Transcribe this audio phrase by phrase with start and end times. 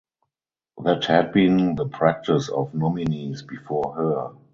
[0.83, 4.33] That had been the practice of nominees before her.